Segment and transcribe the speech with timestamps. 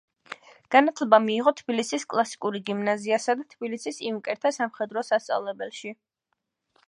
[0.75, 5.95] განათლება მიიღო თბილისის კლასიკური გიმნაზიასა და თბილისის იუნკერთა სამხედრო სასწავლებელში.